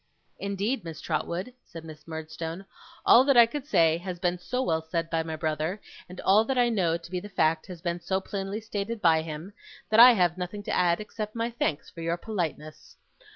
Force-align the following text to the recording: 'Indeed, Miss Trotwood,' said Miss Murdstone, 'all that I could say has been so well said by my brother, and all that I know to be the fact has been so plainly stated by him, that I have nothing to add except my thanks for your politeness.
'Indeed, 0.39 0.83
Miss 0.83 0.99
Trotwood,' 0.99 1.53
said 1.63 1.83
Miss 1.85 2.07
Murdstone, 2.07 2.65
'all 3.05 3.23
that 3.25 3.37
I 3.37 3.45
could 3.45 3.67
say 3.67 3.97
has 3.99 4.17
been 4.17 4.39
so 4.39 4.63
well 4.63 4.81
said 4.81 5.11
by 5.11 5.21
my 5.21 5.35
brother, 5.35 5.79
and 6.09 6.19
all 6.21 6.43
that 6.45 6.57
I 6.57 6.69
know 6.69 6.97
to 6.97 7.11
be 7.11 7.19
the 7.19 7.29
fact 7.29 7.67
has 7.67 7.83
been 7.83 7.99
so 7.99 8.19
plainly 8.19 8.61
stated 8.61 8.99
by 8.99 9.21
him, 9.21 9.53
that 9.91 9.99
I 9.99 10.13
have 10.13 10.39
nothing 10.39 10.63
to 10.63 10.71
add 10.75 10.99
except 10.99 11.35
my 11.35 11.51
thanks 11.51 11.91
for 11.91 12.01
your 12.01 12.17
politeness. 12.17 12.97